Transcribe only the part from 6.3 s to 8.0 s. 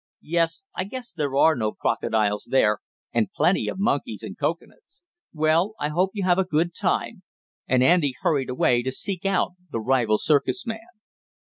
a good time," and